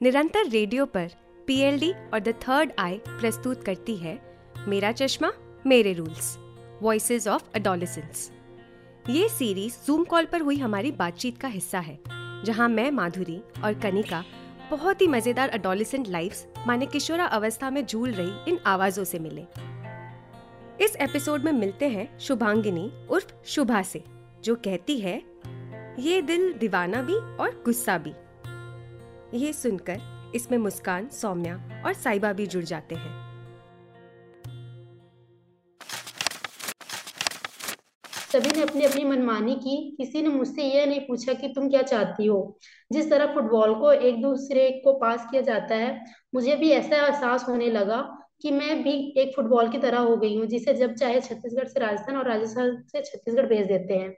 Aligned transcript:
निरंतर 0.00 0.48
रेडियो 0.48 0.84
पर 0.86 1.10
पीएलडी 1.46 1.90
और 1.92 2.20
द 2.20 2.32
थर्ड 2.42 2.70
आई 2.78 3.00
प्रस्तुत 3.08 3.64
करती 3.64 3.96
है 3.96 4.18
मेरा 4.68 4.92
चश्मा, 4.92 5.30
मेरे 5.66 5.92
रूल्स 5.92 6.36
वॉइसेस 6.82 7.26
ऑफ़ 7.28 7.42
अडोलिसेंस 7.54 8.30
ये 9.10 9.28
सीरीज़ 9.28 9.76
जूम 9.86 10.04
कॉल 10.04 10.26
पर 10.26 10.42
हुई 10.42 10.56
हमारी 10.56 10.92
बातचीत 10.92 11.38
का 11.38 11.48
हिस्सा 11.48 11.78
है, 11.78 11.98
जहाँ 12.44 12.68
मैं, 12.68 12.90
माधुरी 12.90 13.40
और 13.64 13.74
कनिका 13.74 14.22
बहुत 14.70 15.00
ही 15.00 15.06
मज़ेदार 15.06 15.48
अडोलिसेंट 15.48 16.08
लाइफ्स 16.08 16.46
माने 16.66 16.86
किशोरा 16.86 17.24
अवस्था 17.26 17.70
में 17.70 17.84
झूल 17.86 18.12
रही 18.12 18.50
इन 18.50 18.58
आवाजों 18.66 19.04
से 19.04 19.18
मिले। 19.18 19.46
इस 20.84 20.96
एपिसोड 21.00 21.44
में 21.44 21.52
मिलते 21.52 21.88
हैं 21.88 22.08
शुभांगिनी 22.18 22.90
उर्फ़ 23.10 23.34
शुभा 23.46 23.82
से, 23.82 24.02
जो 24.44 24.54
कहती 24.56 24.98
है, 24.98 25.16
ये 25.98 26.22
दिल 26.22 26.52
दीवाना 26.52 27.02
भी 27.02 27.14
और 27.14 27.62
गुस्सा 27.64 27.98
भी। 27.98 28.14
ये 29.34 29.52
सुनकर 29.52 30.32
इसमें 30.34 30.58
मुस्कान, 30.58 31.08
सौम्या 31.08 31.82
और 31.86 31.92
साइबा 31.92 32.32
भी 32.32 32.46
जुड़ 32.46 32.64
जाते 32.64 32.94
हैं। 32.94 33.30
सभी 38.32 38.50
ने 38.50 38.62
अपनी 38.62 38.84
अपनी 38.84 39.04
मनमानी 39.04 39.54
की। 39.54 39.96
किसी 39.96 40.22
ने 40.22 40.28
मुझसे 40.28 40.62
यह 40.62 40.86
नहीं 40.86 41.00
पूछा 41.00 41.32
कि 41.32 41.48
तुम 41.48 41.68
क्या 41.68 41.82
चाहती 41.82 42.26
हो। 42.26 42.58
जिस 42.92 43.10
तरह 43.10 43.34
फुटबॉल 43.34 43.74
को 43.74 43.92
एक 43.92 44.22
दूसरे 44.22 44.70
को 44.84 44.92
पास 44.92 45.26
किया 45.30 45.42
जाता 45.42 45.74
है, 45.74 46.04
मुझे 46.34 46.56
भी 46.56 46.70
ऐसा 46.70 46.96
एहसास 46.96 47.44
होने 47.48 47.70
लगा 47.70 48.16
कि 48.42 48.50
मैं 48.50 48.82
भी 48.82 49.14
एक 49.16 49.32
फुटबॉल 49.36 49.68
की 49.68 49.78
तरह 49.78 49.98
हो 49.98 50.16
गई 50.16 50.36
हूँ, 50.36 50.46
जिसे 50.46 50.74
जब 50.74 50.94
चाहे 50.94 51.20
छत्तीसगढ़ 51.20 51.68
से 51.68 51.80
राजस्थान 51.80 52.16
और 52.16 52.28
राजस्थान 52.28 52.82
से 52.92 53.02
छत्तीसगढ़ 53.02 53.46
भेज 53.46 53.66
देते 53.66 53.94
हैं। 53.94 54.16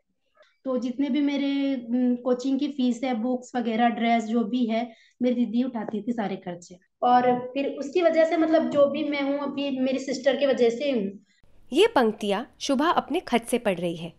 तो 0.64 0.76
जितने 0.78 1.08
भी 1.10 1.20
मेरे 1.20 1.86
कोचिंग 2.24 2.58
की 2.60 2.68
फ़ीस 2.68 3.00
है 3.04 3.14
बुक्स 3.14 3.50
वगैरह 3.56 3.88
ड्रेस 3.88 4.24
जो 4.24 4.44
भी 4.44 4.64
है, 4.66 4.92
मेरी 5.22 5.34
दीदी 5.34 5.62
उठाती 5.62 6.02
थी 6.02 6.12
सारे 6.12 6.36
खर्चे। 6.36 6.78
और 7.02 7.32
फिर 7.54 7.66
उसकी 7.68 8.02
वजह 8.02 8.24
से 8.24 8.36
मतलब 8.36 8.70
जो 8.70 8.86
भी 8.86 9.04
मैं 9.04 9.22
हूँ, 9.22 9.38
अभी 9.38 9.78
मेरी 9.80 9.98
सिस्टर 9.98 10.36
की 10.36 10.46
वजह 10.46 10.70
से 10.70 10.90
हूँ 10.90 11.24
ये 11.72 11.86
पंक्तियाँ 11.86 12.54
शुभा 12.60 12.88
अपने 12.90 13.20
खत 13.20 13.44
से 13.44 13.58
पढ़ 13.58 13.78
रही 13.78 13.96
है। 13.96 14.12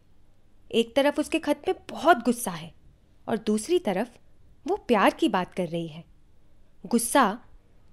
एक 0.72 0.96
तरफ़ 0.96 1.20
उसके 1.20 1.40
खत 1.40 1.62
में 1.68 1.76
बहुत 1.90 2.18
गुस्सा 2.18 2.52
है 2.52 2.74
और 3.28 3.38
दूसरी 3.38 3.80
तरफ़ 3.80 4.10
वो 4.68 4.76
प्यार 4.88 5.14
की 5.14 5.30
बात 5.30 5.54
कर 5.54 5.68
रही 5.68 5.88
है। 5.88 6.04
गुस्सा 6.86 7.40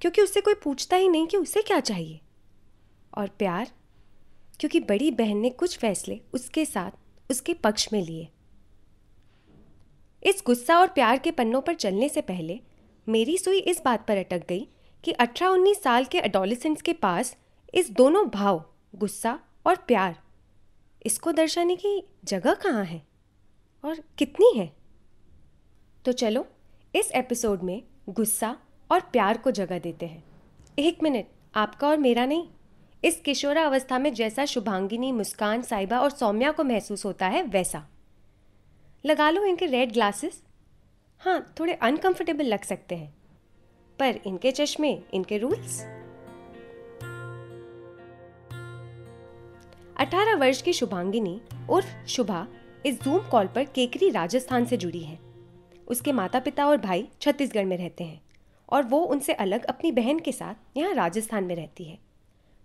क्योंकि 0.01 0.23
उससे 0.23 0.41
कोई 0.41 0.55
पूछता 0.55 0.97
ही 0.97 1.09
नहीं 1.09 1.27
कि 1.27 1.37
उसे 1.37 1.63
क्या 1.63 1.81
चाहिए। 1.81 2.21
और 3.19 3.29
प्यार 3.29 3.71
क्योंकि 4.61 4.81
बड़ी 4.81 5.11
बहन 5.11 5.37
ने 5.37 5.51
कुछ 5.51 5.79
फैसले 5.79 6.21
उसके 6.35 6.65
साथ, 6.65 6.91
उसके 7.31 7.55
पक्ष 7.55 7.89
में 7.93 8.03
लिए। 8.03 8.29
इस 10.23 10.43
गुस्सा 10.47 10.79
और 10.79 10.89
प्यार 10.89 11.19
के 11.19 11.31
पन्नों 11.31 11.61
पर 11.61 11.75
चलने 11.75 12.09
से 12.09 12.21
पहले, 12.21 12.61
मेरी 13.09 13.39
सुई 13.39 13.59
इस 13.59 13.83
बात 13.85 14.07
पर 14.07 14.17
अटक 14.17 14.47
गई 14.49 14.69
कि 15.05 15.13
18-19 15.13 15.83
साल 15.83 16.05
के 16.05 16.19
एडोलिसेंट्स 16.19 16.83
के 16.83 16.93
पास 16.93 17.37
इस 17.75 17.91
दोनों 17.91 18.29
भाव, 18.29 18.65
गुस्सा 18.97 19.41
और 19.67 19.77
प्यार, 19.77 20.23
इसको 21.07 21.33
दर्शाने 21.33 21.77
की 21.77 22.07
जगह 22.25 22.55
कहाँ 22.55 22.85
है? 22.85 23.07
और 23.85 24.01
कितनी 24.19 24.59
है? 24.59 24.77
तो 26.05 26.13
चलो, 26.13 26.47
इस 26.95 27.13
एपिसोड 27.13 27.63
में 27.63 27.83
गुस्सा 28.09 28.57
और 28.93 29.01
प्यार 29.01 29.39
को 29.39 29.51
जगह 29.51 29.79
देते 29.79 30.07
हैं। 30.07 30.25
एक 30.79 31.03
मिनट, 31.03 31.27
आपका 31.55 31.89
और 31.89 31.97
मेरा 31.97 32.27
नहीं। 32.27 32.49
इस 33.05 33.21
किशोरा 33.21 33.67
अवस्था 33.67 33.99
में 33.99 34.15
जैसा 34.15 34.45
शुभांगिनी, 34.45 35.13
मुस्कान, 35.13 35.63
साइबा 35.63 35.99
और 35.99 36.11
सौम्या 36.11 36.53
को 36.53 36.65
महसूस 36.65 37.05
होता 37.05 37.27
है, 37.27 37.43
वैसा। 37.43 37.89
लगा 39.05 39.29
लो 39.31 39.45
इनके 39.45 39.67
रेड 39.67 39.93
ग्लासेस 39.93 40.43
हाँ 41.21 41.55
थोड़े 41.61 41.73
अनकंफर्टेबल 41.73 42.45
लग 42.45 42.63
सकते 42.63 42.95
हैं। 42.95 43.13
पर 43.99 44.19
इनके 44.27 44.51
चश्मे, 44.51 44.91
इनके 45.15 45.39
रूल्स 45.39 45.81
अठारह 49.97 50.37
वर्ष 50.37 50.61
की 50.63 50.73
शुभांगिनी 50.73 51.41
उर्फ़ 51.71 52.07
शुभा 52.07 52.47
इस 52.87 53.03
जूम 53.03 53.29
कॉल 53.29 53.47
पर 53.47 53.65
केकरी 53.65 54.11
राजस्थान 54.11 54.65
से 54.65 54.77
जुड़ी 54.77 55.01
है। 55.01 55.19
उसके 55.89 56.13
माता 56.13 56.41
पिता 56.41 56.67
और 56.67 56.77
भाई 56.77 57.09
छत्तीसगढ़ 57.21 57.65
में 57.65 57.77
रहते 57.77 58.05
हैं 58.05 58.21
और 58.69 58.83
वो 58.83 59.01
उनसे 59.05 59.33
अलग 59.33 59.65
अपनी 59.65 59.93
बहन 59.93 60.19
के 60.19 60.33
साथ 60.33 60.77
यहाँ 60.77 60.95
राजस्थान 60.95 61.45
में 61.45 61.55
रहती 61.57 61.85
है। 61.85 61.99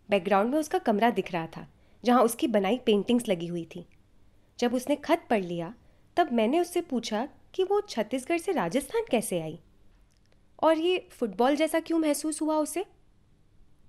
बैकग्राउंड 0.10 0.52
में 0.52 0.60
उसका 0.60 0.78
कमरा 0.78 1.10
दिख 1.10 1.32
रहा 1.32 1.48
था, 1.48 1.68
जहाँ 2.04 2.24
उसकी 2.24 2.48
बनाई 2.48 2.78
पेंटिंग्स 2.78 3.28
लगी 3.28 3.48
हुई 3.48 3.68
थी। 3.76 3.86
जब 4.60 4.74
उसने 4.74 4.96
खत 4.96 5.26
पढ़ 5.30 5.44
लिया 5.44 5.74
तब 6.18 6.30
मैंने 6.34 6.60
उससे 6.60 6.82
पूछा 6.82 7.28
कि 7.56 7.64
वो 7.64 7.82
छत्तीसगढ़ 7.82 8.38
से 8.38 8.52
राजस्थान 8.52 9.06
कैसे 9.12 9.40
आई? 9.42 9.58
और 10.64 10.78
ये 10.78 11.08
फुटबॉल 11.12 11.56
जैसा 11.56 11.80
क्यों 11.80 12.00
महसूस 12.00 12.42
हुआ 12.42 12.58
उसे? 12.58 12.86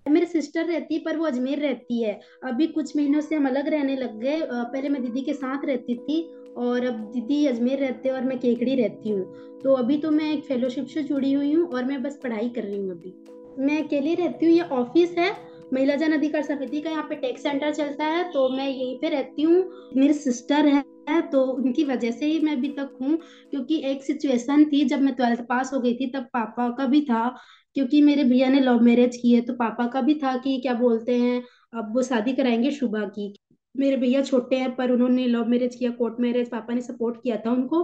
मेरी 0.07 0.27
सिस्टर 0.27 0.65
रहती 0.65 0.95
है, 0.95 1.01
पर 1.01 1.17
वो 1.17 1.25
अजमेर 1.27 1.59
रहती 1.59 2.03
है। 2.03 2.21
अभी 2.45 2.67
कुछ 2.67 2.97
महीनों 2.97 3.21
से 3.21 3.35
हम 3.35 3.47
अलग 3.49 3.69
रहने 3.69 3.97
लग 3.97 4.19
गए। 4.21 4.41
पहले 4.43 4.89
मैं 4.89 5.03
दीदी 5.03 5.21
के 5.21 5.33
साथ 5.35 5.65
रहती 5.65 5.95
थी 5.97 6.23
और 6.59 6.87
अब 6.87 7.01
दीदी 7.13 7.47
अजमेर 7.47 7.79
रहते 7.79 8.09
हैं 8.09 8.17
और 8.17 8.25
मैं 8.25 8.39
केकड़ी 8.39 8.75
रहती 8.75 9.11
हूँ। 9.11 9.61
तो 9.63 9.75
अभी 9.75 9.97
तो 9.99 10.11
मैं 10.11 10.33
एक 10.33 10.45
फेलोशिप 10.45 10.87
से 10.87 11.03
जुड़ी 11.03 11.33
हुई 11.33 11.53
हूँ 11.53 11.67
और 11.69 11.85
मैं 11.85 12.03
बस 12.03 12.19
पढ़ाई 12.23 12.49
कर 12.49 12.63
रही 12.63 12.79
हूँ 12.79 12.91
अभी। 12.91 13.15
मैं 13.59 13.83
अकेले 13.85 14.15
रहती 14.15 14.47
हूँ, 14.47 14.55
ये 14.55 14.63
ऑफ़िस 14.63 15.15
है। 15.19 15.31
महिला 15.73 15.95
जन 15.95 16.13
अधिकार 16.13 16.43
समिति 16.43 16.81
का 16.81 16.91
यहाँ 16.91 17.03
पे 17.03 17.15
टेक 17.15 17.39
सेंटर 17.39 17.73
चलता 17.75 18.05
है 18.07 18.31
तो 18.33 18.49
मैं 18.49 18.69
यहीं 18.69 18.99
पे 18.99 19.09
रहती 19.09 19.43
हूँ। 19.43 19.91
मेरी 19.97 20.15
सिस्टर 20.15 20.67
है 20.67 20.85
तो 21.07 21.43
उनकी 21.45 21.85
वजह 21.85 22.11
से 22.11 22.27
ही 22.27 22.39
मैं 22.41 22.53
अभी 22.53 22.69
तक 22.69 22.97
हूँ, 23.03 23.17
क्योंकि 23.51 23.81
एक 23.85 24.03
सिचुएशन 24.05 24.65
थी 24.65 24.85
जब 24.85 25.01
मैं 25.01 25.15
ट्वेल्थ 25.15 25.41
पास 25.49 25.73
हो 25.75 25.81
गई 25.81 25.95
थी, 25.95 26.11
तब 26.11 26.29
पापा 26.33 26.69
का 26.71 26.87
भी 26.87 27.01
था, 27.01 27.29
क्योंकि 27.75 28.01
मेरे 28.03 28.25
भैया 28.25 28.49
ने 28.49 28.61
लव 28.61 28.81
मैरिज 28.81 29.17
की 29.17 29.33
है 29.33 29.41
तो 29.41 29.55
पापा 29.55 29.87
का 29.87 30.01
भी 30.01 30.15
था 30.15 30.37
कि 30.39 30.59
क्या 30.61 30.75
बोलते 30.75 31.19
हैं, 31.19 31.43
अब 31.75 31.95
वो 31.97 32.03
शादी 32.03 32.33
कराएँगे 32.33 32.71
शुभा 32.71 33.05
की। 33.09 33.35
मेरे 33.75 33.97
भैया 33.97 34.23
छोटे 34.23 34.57
हैं, 34.57 34.75
पर 34.77 34.91
उन्होंने 34.91 35.27
लव 35.27 35.49
मैरिज 35.49 35.75
किया 35.75 35.91
कोर्ट 35.91 36.21
मैरिज 36.21 36.51
पापा 36.51 36.75
ने 36.75 36.81
सपोर्ट 36.81 37.23
किया 37.23 37.37
था 37.37 37.51
उनको, 37.51 37.83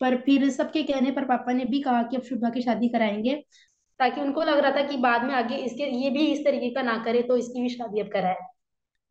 पर 0.00 0.16
फिर 0.16 0.48
सबके 0.50 0.82
कहने 0.82 1.10
पर 1.10 1.24
पापा 1.24 1.52
ने 1.52 1.64
भी 1.64 1.80
कहा 1.82 2.02
कि 2.02 2.16
अब 2.16 2.22
शुभा 2.22 2.50
की 2.50 2.62
शादी 2.62 2.88
कराएँगे, 2.88 3.34
ताकि 4.00 4.20
उनको 4.20 4.42
लग 4.42 4.58
रहा 4.58 4.70
था 4.70 4.82
कि 4.82 4.96
बाद 4.96 5.24
में 5.24 5.34
आगे 5.34 5.56
इसके, 5.56 5.84
ये 6.04 6.10
भी 6.10 6.26
इस 6.26 6.44
तरीके 6.44 6.70
का 6.70 6.82
ना 6.82 6.96
करे 7.04 7.22
तो 7.22 7.36
इसकी 7.36 7.62
भी 7.62 7.68
शादी 7.68 8.00
अब 8.00 8.08
कराए। 8.08 8.36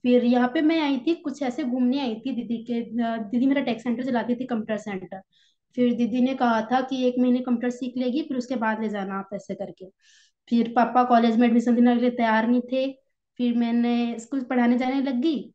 फिर 0.03 0.23
यहाँ 0.25 0.47
पे 0.53 0.61
मैं 0.61 0.79
आई 0.81 0.97
थी, 0.97 1.13
कुछ 1.15 1.41
ऐसे 1.43 1.63
घूमने 1.63 1.99
आई 1.99 2.15
थी 2.15 2.31
दीदी 2.35 2.57
के 2.63 2.81
दीदी 3.23 3.45
मेरा 3.45 3.61
टेक 3.61 3.81
सेंटर 3.81 4.03
चलाती 4.03 4.35
थी 4.35 4.45
कंप्यूटर 4.45 4.77
सेंटर 4.79 5.21
फिर 5.77 5.93
दीदी 5.95 6.21
ने 6.21 6.33
कहा 6.35 6.61
था 6.61 6.79
कि 6.81 7.03
एक 7.07 7.15
महीने 7.19 7.39
कंप्यूटर 7.39 7.69
सीख 7.71 7.97
लेगी, 7.97 8.21
फिर 8.21 8.38
उसके 8.38 8.55
बाद 8.57 8.81
ले 8.81 8.89
जाना 8.89 9.15
आप 9.15 9.29
ऐसे 9.33 9.55
करके। 9.55 9.89
फिर 10.47 10.71
पापा 10.75 11.03
कॉलेज 11.03 11.38
में 11.38 11.47
एडमिशन 11.47 11.75
देने 11.75 11.93
के 11.95 12.01
लिए 12.01 12.09
तैयार 12.11 12.47
नहीं 12.47 12.61
थे। 12.71 12.91
फिर 13.39 13.57
मैंने 13.57 14.19
स्कूल 14.19 14.41
पढ़ाने 14.43 14.77
जाने 14.77 15.01
लग 15.01 15.21
गई 15.21 15.49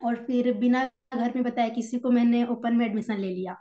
और 0.00 0.16
फिर 0.26 0.52
बिना 0.54 0.84
घर 1.14 1.32
में 1.36 1.44
बताया 1.44 1.68
किसी 1.68 1.98
को 1.98 2.10
मैंने 2.10 2.44
ओपन 2.46 2.76
में 2.76 2.84
एडमिशन 2.86 3.18
ले 3.18 3.28
लिया। 3.28 3.56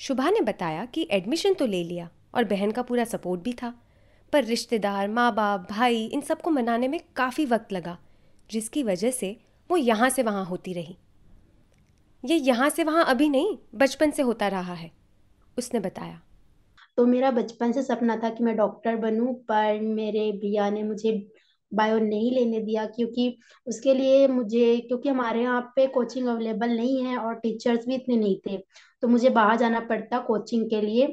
शुभा 0.00 0.30
ने 0.30 0.40
बताया 0.42 0.84
कि 0.84 1.06
एडमिशन 1.10 1.54
तो 1.54 1.66
ले 1.66 1.82
लिया 1.84 2.08
और 2.34 2.44
बहन 2.44 2.70
का 2.70 2.82
पूरा 2.82 3.04
सपोर्ट 3.06 3.42
भी 3.42 3.52
था। 3.52 3.74
पर 4.32 4.44
रिश्तेदार 4.44 5.08
माँ 5.08 5.34
बाप 5.34 5.66
भाई 5.70 6.04
इन 6.04 6.20
सबको 6.20 6.50
मनाने 6.50 6.88
में 6.88 7.00
काफ़ी 7.16 7.46
वक्त 7.46 7.72
लगा। 7.72 7.98
जिसकी 8.52 8.82
वजह 8.82 9.10
से 9.12 9.36
वो 9.70 9.76
यहाँ 9.76 10.08
से 10.10 10.22
वहाँ 10.22 10.44
होती 10.46 10.72
रही। 10.72 10.96
ये 12.24 12.36
यहाँ 12.36 12.68
से 12.70 12.84
वहाँ 12.84 13.04
अभी 13.06 13.28
नहीं, 13.28 13.56
बचपन 13.76 14.10
से 14.10 14.22
होता 14.22 14.48
रहा 14.48 14.74
है, 14.74 14.90
उसने 15.56 15.80
बताया। 15.80 16.20
तो 16.98 17.06
मेरा 17.06 17.30
बचपन 17.32 17.72
से 17.72 17.82
सपना 17.82 18.16
था 18.16 18.30
कि 18.30 18.44
मैं 18.44 18.56
डॉक्टर 18.56 18.96
बनूं, 18.98 19.32
पर 19.34 19.80
मेरे 19.80 20.30
भैया 20.34 20.68
ने 20.70 20.82
मुझे 20.82 21.12
बायो 21.72 21.98
नहीं 21.98 22.30
लेने 22.32 22.60
दिया 22.60 22.84
क्योंकि 22.86 23.36
उसके 23.66 23.94
लिए 23.94 24.26
मुझे, 24.28 24.76
क्योंकि 24.78 25.08
हमारे 25.08 25.42
यहाँ 25.42 25.60
पे 25.76 25.86
कोचिंग 25.88 26.26
अवेलेबल 26.28 26.70
नहीं 26.70 27.02
है 27.02 27.16
और 27.18 27.34
टीचर्स 27.36 27.86
भी 27.86 27.94
इतने 27.94 28.16
नहीं 28.16 28.36
थे 28.46 28.56
तो 29.02 29.08
मुझे 29.08 29.30
बाहर 29.30 29.56
जाना 29.58 29.80
पड़ता 29.82 30.18
कोचिंग 30.20 30.68
के 30.70 30.80
लिए, 30.80 31.06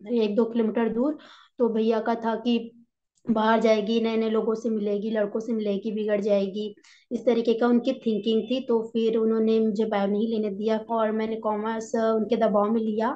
एक 0.00 0.34
दो 0.36 0.44
किलोमीटर 0.44 0.88
दूर। 0.90 1.18
तो 1.58 1.68
भैया 1.68 2.00
का 2.00 2.14
था 2.16 2.34
कि 2.36 2.83
बाहर 3.26 3.60
जाएगी 3.60 4.00
नए 4.00 4.16
नए 4.16 4.30
लोगों 4.30 4.54
से 4.54 4.70
मिलेगी 4.70 5.10
लड़कों 5.10 5.40
से 5.40 5.52
मिलेगी 5.52 5.90
बिगड़ 5.92 6.20
जाएगी। 6.20 6.74
इस 7.10 7.24
तरीके 7.26 7.54
का 7.54 7.66
उनकी 7.66 7.92
थिंकिंग 7.92 8.42
थी 8.42 8.60
तो 8.60 8.80
फिर 8.82 9.16
उन्होंने 9.16 9.58
मुझे 9.60 9.84
बायो 9.84 10.06
नहीं 10.06 10.28
लेने 10.28 10.50
दिया 10.50 10.78
और 10.90 11.12
मैंने 11.12 11.36
कॉमर्स 11.36 11.94
उनके 11.94 12.36
दबाव 12.36 12.70
में 12.70 12.80
लिया। 12.80 13.08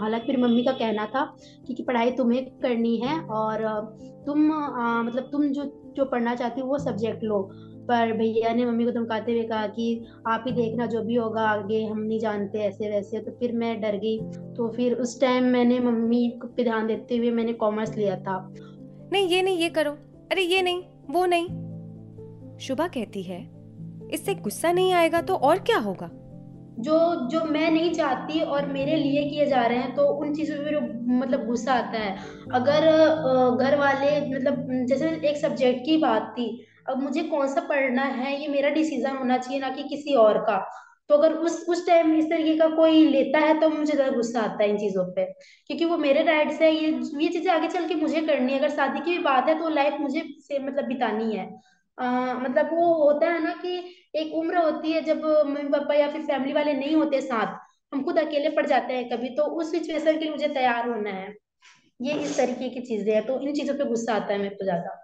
हालाँकि 0.00 0.26
फिर 0.26 0.40
मम्मी 0.40 0.64
का 0.64 0.72
कहना 0.72 1.06
था 1.06 1.24
कि 1.66 1.74
कि 1.74 1.82
पढ़ाई 1.82 2.10
तुम्हें 2.10 2.44
करनी 2.60 2.96
है 2.96 3.18
और 3.20 3.64
तुम 4.26 4.52
आ, 4.52 5.02
मतलब 5.02 5.28
तुम 5.32 5.48
जो 5.48 5.64
जो 5.96 6.04
पढ़ना 6.04 6.34
चाहती 6.34 6.60
हो 6.60 6.66
वो 6.66 6.78
सब्जेक्ट 6.78 7.24
लो। 7.24 7.42
पर 7.88 8.12
भैया 8.12 8.52
ने 8.54 8.64
मम्मी 8.64 8.84
को 8.84 8.90
धमकाते 8.90 9.32
हुए 9.32 9.42
कहा 9.42 9.66
कि 9.66 10.04
आप 10.26 10.44
ही 10.46 10.52
देखना 10.52 10.86
जो 10.86 11.02
भी 11.02 11.14
होगा 11.14 11.42
आगे 11.42 11.82
हम 11.84 11.98
नहीं 11.98 12.18
जानते 12.18 12.58
ऐसे 12.58 12.90
वैसे। 12.90 13.20
तो 13.20 13.30
फिर 13.30 13.52
मैं 13.52 13.80
डर 13.80 13.96
गई। 13.96 14.18
तो 14.56 14.68
फिर 14.68 14.94
उस 14.94 15.20
टाइम 15.20 15.44
मैंने 15.44 15.78
मम्मी 15.80 16.40
पे 16.44 16.64
ध्यान 16.64 16.86
देते 16.86 17.16
हुए 17.16 17.30
मैंने 17.30 17.52
कॉमर्स 17.52 17.96
लिया 17.96 18.16
था। 18.16 18.36
नहीं, 19.12 19.28
ये 19.28 19.42
नहीं, 19.42 19.58
ये 19.58 19.68
करो। 19.68 19.90
अरे, 20.32 20.42
ये 20.42 20.62
नहीं, 20.62 20.82
वो 21.10 21.24
नहीं। 21.26 21.46
शुभा 22.58 22.86
कहती 22.88 23.22
है, 23.22 23.40
इससे 24.12 24.34
गुस्सा 24.34 24.72
नहीं 24.72 24.92
आएगा 24.92 25.20
तो 25.20 25.34
और 25.36 25.58
क्या 25.58 25.78
होगा? 25.78 26.10
जो 26.78 27.28
जो 27.28 27.44
मैं 27.44 27.70
नहीं 27.70 27.92
चाहती 27.92 28.40
और 28.40 28.66
मेरे 28.66 28.96
लिए 28.96 29.24
किए 29.30 29.46
जा 29.46 29.62
रहे 29.62 29.78
हैं 29.78 29.94
तो 29.94 30.06
उन 30.14 30.34
चीज़ों 30.34 30.56
पर 30.56 30.76
मतलब 31.16 31.46
गुस्सा 31.46 31.72
आता 31.72 31.98
है। 31.98 32.16
अगर 32.54 32.86
घर 33.56 33.78
वाले 33.78 34.20
मतलब 34.30 34.86
जैसे 34.88 35.08
एक 35.28 35.36
सब्जेक्ट 35.36 35.84
की 35.84 35.96
बात 35.96 36.32
थी, 36.32 36.46
अब 36.88 37.02
मुझे 37.02 37.22
कौन 37.22 37.48
सा 37.48 37.60
पढ़ना 37.60 38.02
है? 38.02 38.40
ये 38.42 38.48
मेरा 38.48 38.70
डिसीज़न 38.70 39.16
होना 39.16 39.38
चाहिए 39.38 39.60
ना 39.60 39.68
कि 39.68 39.82
किसी 39.82 40.14
और 40.14 40.38
का। 40.38 40.58
तो 41.12 41.16
अगर 41.16 41.32
उस 41.38 41.64
उस 41.68 41.86
टाइम 41.86 42.14
इस 42.14 42.24
तरीके 42.26 42.56
का 42.58 42.66
कोई 42.76 43.04
लेता 43.08 43.38
है 43.38 43.58
तो 43.60 43.68
मुझे 43.68 43.92
ज़्यादा 43.92 44.12
गुस्सा 44.12 44.40
आता 44.42 44.62
है 44.62 44.68
इन 44.70 44.78
चीज़ों 44.78 45.04
पे। 45.14 45.24
क्योंकि 45.66 45.84
वो 45.84 45.96
मेरे 45.98 46.22
राइट्स 46.22 46.60
है 46.60 46.70
ये 46.74 46.90
ये 47.22 47.28
चीज़ें 47.28 47.50
आगे 47.52 47.68
चल 47.68 47.88
के 47.88 47.94
मुझे 47.94 48.20
करनी 48.20 48.52
है। 48.52 48.58
अगर 48.58 48.70
शादी 48.70 49.00
की 49.00 49.10
भी 49.10 49.22
बात 49.22 49.48
है 49.48 49.58
तो 49.58 49.68
लाइफ 49.70 49.96
मुझे 50.00 50.22
से 50.40 50.58
मतलब 50.58 50.84
बितानी 50.84 51.36
है। 51.36 51.44
आ, 51.98 52.34
मतलब 52.34 52.70
वो 52.72 52.86
होता 52.94 53.26
है 53.26 53.42
ना 53.44 53.52
कि 53.56 53.76
एक 54.16 54.32
उम्र 54.34 54.58
होती 54.58 54.92
है 54.92 55.02
जब 55.04 55.24
मम्मी 55.24 55.68
पापा 55.70 55.94
या 55.94 56.08
फिर 56.10 56.22
फैमिली 56.22 56.52
वाले 56.52 56.72
नहीं 56.74 56.94
होते 56.94 57.20
साथ 57.20 57.58
हम 57.92 58.02
खुद 58.04 58.18
अकेले 58.18 58.50
पड़ 58.50 58.66
जाते 58.66 58.94
हैं 58.94 59.08
कभी 59.08 59.28
तो 59.36 59.42
उस 59.42 59.70
सिचुएशन 59.70 60.12
के 60.12 60.18
लिए 60.18 60.30
मुझे 60.30 60.48
तैयार 60.50 60.88
होना 60.88 61.10
है। 61.10 61.34
ये 62.00 62.14
इस 62.20 62.36
तरीके 62.36 62.68
की 62.68 62.80
चीज़ें 62.82 63.12
हैं 63.14 63.24
तो 63.26 63.40
इन 63.40 63.52
चीज़ों 63.54 63.74
पे 63.74 63.84
गुस्सा 63.84 64.14
आता 64.14 64.32
है 64.32 64.38
मेरे 64.38 64.54
को 64.54 64.64
ज़्यादा। 64.64 64.96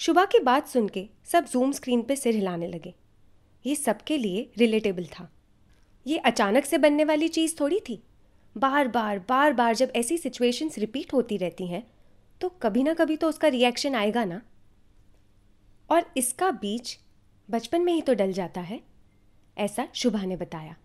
शुभा 0.00 0.24
की 0.24 0.38
बात 0.42 0.68
सुन 0.68 0.88
के 0.88 1.06
सब 1.32 1.44
जूम 1.46 1.72
स्क्रीन 1.72 2.02
पे 2.02 2.16
सिर 2.16 2.34
हिलाने 2.34 2.68
लगे। 2.68 2.94
ये 3.64 3.74
सबके 3.74 4.16
लिए 4.18 4.50
रिलेटेबल 4.58 5.04
था। 5.10 5.28
ये 6.06 6.18
अचानक 6.20 6.64
से 6.64 6.78
बनने 6.78 7.04
वाली 7.04 7.28
चीज़ 7.30 7.54
थोड़ी 7.60 7.80
थी। 7.80 8.02
बार 8.56 8.88
बार 8.88 9.18
बार 9.28 9.52
बार 9.52 9.74
जब 9.74 9.92
ऐसी 9.96 10.18
सिचुएशंस 10.18 10.78
रिपीट 10.78 11.12
होती 11.12 11.36
रहती 11.36 11.66
हैं 11.66 11.82
तो 12.40 12.48
कभी 12.62 12.82
ना 12.82 12.94
कभी 12.94 13.16
तो 13.16 13.28
उसका 13.28 13.48
रिएक्शन 13.48 13.94
आएगा 13.94 14.24
ना। 14.24 14.40
और 15.90 16.04
इसका 16.16 16.50
बीज 16.52 16.96
बचपन 17.48 17.80
में 17.80 17.92
ही 17.92 18.00
तो 18.02 18.14
डल 18.14 18.32
जाता 18.32 18.60
है, 18.60 18.80
ऐसा 19.56 19.86
शुभा 19.94 20.22
ने 20.22 20.36
बताया। 20.36 20.76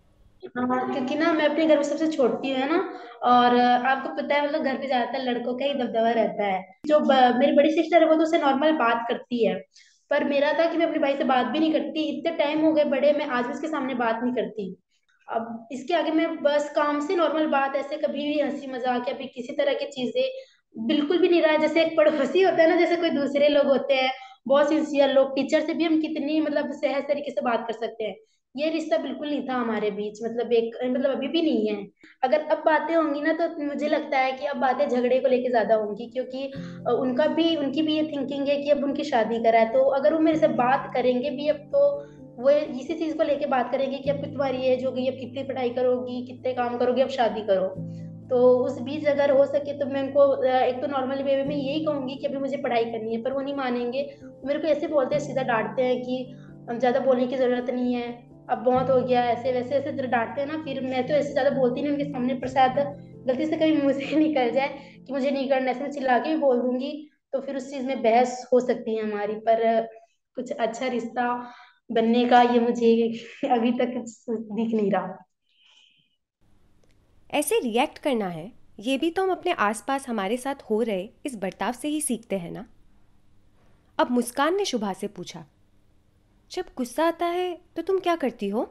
हाँ 0.48 0.92
क्योंकि 0.92 1.14
ना 1.14 1.32
मैं 1.32 1.48
अपने 1.48 1.66
घर 1.66 1.76
में 1.76 1.82
सबसे 1.84 2.06
छोटी 2.08 2.52
हूँ 2.52 2.68
ना? 2.68 2.78
और 3.24 3.56
आपको 3.58 4.14
पता 4.16 4.34
है 4.34 4.46
मतलब 4.46 4.62
घर 4.62 4.76
पे 4.76 4.86
ज़्यादातर 4.86 5.22
लड़कों 5.22 5.54
का 5.54 5.64
ही 5.64 5.74
दबदबा 5.74 6.10
रहता 6.12 6.44
है। 6.44 6.62
जो 6.86 7.00
मेरी 7.38 7.52
बड़ी 7.52 7.70
सिस्टर 7.72 8.02
है, 8.02 8.08
वो 8.08 8.14
तो 8.14 8.22
उससे 8.22 8.38
नॉर्मल 8.38 8.72
बात 8.74 9.04
करती 9.08 9.46
है। 9.46 9.54
पर 10.10 10.24
मेरा 10.24 10.52
था 10.52 10.66
कि 10.66 10.78
मैं 10.78 10.86
अपने 10.86 10.98
भाई 10.98 11.16
से 11.16 11.24
बात 11.24 11.46
भी 11.46 11.58
नहीं 11.58 11.72
करती। 11.72 12.08
इतने 12.08 12.36
टाइम 12.36 12.60
हो 12.60 12.72
गए 12.72 12.84
बड़े, 12.84 13.12
मैं 13.12 13.26
आज 13.26 13.46
भी 13.46 13.52
उसके 13.52 13.68
सामने 13.68 13.94
बात 13.94 14.20
नहीं 14.22 14.34
करती। 14.34 14.74
अब 15.28 15.68
इसके 15.72 15.94
आगे 15.94 16.10
मैं 16.10 16.42
बस 16.42 16.72
काम 16.74 17.00
से 17.00 17.16
नॉर्मल 17.16 17.46
बात, 17.46 17.74
ऐसे 17.76 17.96
कभी 17.96 18.24
भी 18.24 18.40
हँसी 18.40 18.66
मज़ाक 18.66 19.08
या 19.08 19.14
फिर 19.14 19.30
किसी 19.34 19.52
तरह 19.52 19.74
की 19.74 19.86
चीज़ें 19.86 20.86
बिल्कुल 20.86 21.18
भी 21.18 21.28
नहीं 21.28 21.42
रहा। 21.42 21.56
जैसे 21.56 21.82
एक 21.82 21.96
पड़ोसी 21.96 22.42
होता 22.42 22.62
है 22.62 22.68
ना, 22.68 22.76
जैसे 22.76 22.96
कोई 22.96 23.10
दूसरे 23.10 23.48
लोग 23.48 23.66
होते 23.66 23.94
हैं, 23.94 24.10
बहुत 24.46 24.68
सिंसियर 24.68 25.12
लोग 25.12 25.34
टीचर 25.36 25.60
से 25.60 25.74
भी 25.74 25.84
हम 25.84 26.00
कितनी 26.00 26.40
मतलब 26.40 26.72
सहज 26.72 27.02
तरीके 27.08 27.30
से 27.30 27.40
बात 27.40 27.64
कर 27.66 27.72
सकते 27.72 28.04
हैं। 28.04 28.14
ये 28.54 28.68
रिश्ता 28.70 28.96
बिल्कुल 28.98 29.28
नहीं 29.28 29.46
था 29.48 29.54
हमारे 29.54 29.90
बीच 29.90 30.18
मतलब 30.22 30.52
एक 30.52 30.76
मतलब 30.84 31.10
अभी 31.10 31.28
भी 31.28 31.42
नहीं 31.42 31.66
है। 31.68 31.86
अगर 32.22 32.40
अब 32.50 32.62
बातें 32.66 32.94
होंगी 32.94 33.20
ना 33.20 33.32
तो 33.34 33.48
मुझे 33.64 33.88
लगता 33.88 34.18
है 34.18 34.32
कि 34.32 34.46
अब 34.46 34.56
बातें 34.58 34.88
झगड़े 34.88 35.18
को 35.20 35.28
लेके 35.28 35.50
ज़्यादा 35.50 35.74
होंगी, 35.74 36.06
क्योंकि 36.08 36.46
उनका 36.92 37.26
भी, 37.28 37.54
उनकी 37.56 37.82
भी 37.82 37.96
ये 37.96 38.02
थिंकिंग 38.06 38.48
है 38.48 38.56
कि 38.56 38.70
अब 38.70 38.82
उनकी 38.84 39.04
शादी 39.04 39.38
करा 39.44 39.58
है 39.58 39.72
तो 39.72 39.82
अगर 39.90 40.14
वो 40.14 40.18
मेरे 40.20 40.38
से 40.38 40.48
बात 40.56 40.90
करेंगे 40.94 41.30
भी 41.30 41.48
अब 41.48 41.56
तो 41.74 41.84
वो 42.38 42.50
इसी 42.50 42.94
चीज़ 42.94 43.16
को 43.16 43.22
लेके 43.22 43.46
बात 43.48 43.70
करेंगे 43.72 43.98
कि 43.98 44.10
अब 44.10 44.24
तुम्हारी 44.24 44.62
एज 44.64 44.84
होगी 44.84 45.06
अब 45.08 45.14
कितनी 45.14 45.42
पढ़ाई 45.44 45.70
करोगी, 45.70 46.24
कितने 46.26 46.52
काम 46.54 46.76
करोगी, 46.78 47.02
अब 47.02 47.08
शादी 47.10 47.40
करो। 47.46 47.66
तो 48.30 48.48
उस 48.58 48.80
बीच 48.80 49.06
अगर 49.08 49.30
हो 49.30 49.44
सके 49.46 49.72
तो 49.78 49.86
मैं 49.86 50.02
उनको 50.02 50.24
एक 50.44 50.80
तो 50.82 50.86
नॉर्मल 50.88 51.22
वे 51.22 51.42
में 51.44 51.54
यही 51.56 51.84
कहूँगी 51.84 52.14
कि 52.14 52.26
अभी 52.26 52.38
मुझे 52.38 52.56
पढ़ाई 52.58 52.84
करनी 52.86 53.14
है, 53.14 53.22
पर 53.22 53.32
वो 53.32 53.40
नहीं 53.40 53.54
मानेंगे। 53.56 54.08
मेरे 54.44 54.58
को 54.58 54.68
ऐसे 54.68 54.86
बोलते 54.88 55.14
हैं, 55.14 55.22
सीधा 55.22 55.42
डांटते 55.44 55.82
हैं 55.82 56.00
कि 56.02 56.34
ज़्यादा 56.70 57.00
बोलने 57.00 57.26
की 57.26 57.36
ज़रूरत 57.36 57.70
नहीं 57.70 57.94
है 57.94 58.29
अब 58.50 58.58
बहुत 58.58 58.90
हो 58.90 59.00
गया, 59.00 59.22
ऐसे 59.24 59.52
वैसे, 59.52 59.74
ऐसे 59.74 60.06
डांटते 60.06 60.40
हैं 60.40 60.48
ना, 60.48 60.62
फिर 60.64 60.80
मैं 60.80 61.06
तो 61.08 61.14
ऐसे 61.14 61.32
ज़्यादा 61.32 61.50
बोलती 61.50 61.82
नहीं 61.82 61.92
उनके 61.92 62.04
सामने 62.04 62.34
प्रसाद 62.34 62.78
गलती 63.26 63.46
से 63.46 63.56
कभी 63.56 63.76
मुँह 63.76 63.92
से 63.92 64.16
निकल 64.16 64.50
जाए 64.50 64.68
कि 65.06 65.12
मुझे 65.12 65.30
नहीं 65.30 65.48
करना, 65.48 65.70
ऐसे 65.70 65.92
चिल्ला 65.92 66.18
के 66.18 66.28
भी 66.28 66.36
बोल 66.36 66.60
दूँगी 66.60 67.10
तो 67.32 67.40
फिर 67.40 67.56
उस 67.56 67.70
चीज़ 67.70 67.86
में 67.86 68.02
बहस 68.02 68.48
हो 68.52 68.60
सकती 68.60 68.96
है 68.96 69.02
हमारी, 69.02 69.34
पर 69.34 69.86
कुछ 70.36 70.52
अच्छा 70.52 70.86
रिश्ता 70.86 71.52
बनने 71.92 72.24
का 72.28 72.42
ये 72.42 72.60
मुझे 72.60 72.92
अभी 73.50 73.72
तक 73.72 73.94
दिख 74.28 74.74
नहीं 74.74 74.90
रहा। 74.90 75.24
ऐसे 77.30 77.58
रिएक्ट 77.60 77.98
करना 77.98 78.28
है, 78.28 78.52
ये 78.80 78.98
भी 78.98 79.10
तो 79.10 79.22
हम 79.22 79.30
अपने 79.30 79.52
आसपास 79.52 80.08
हमारे 80.08 80.36
साथ 80.36 80.62
हो 80.70 80.82
रहे, 80.82 81.08
इस 81.26 81.36
बर्ताव 81.36 81.72
से 81.72 81.88
ही 81.88 82.00
सीखते 82.00 82.38
हैं 82.38 82.50
ना? 82.50 82.66
अब 83.98 84.10
मुस्कान 84.10 84.56
ने 84.56 84.64
शुभा 84.64 84.92
से 84.92 85.08
पूछा 85.08 85.44
जब 86.50 86.66
गुस्सा 86.76 87.04
आता 87.06 87.26
है 87.28 87.52
तो 87.76 87.82
तुम 87.82 87.98
क्या 87.98 88.14
करती 88.16 88.48
हो? 88.48 88.62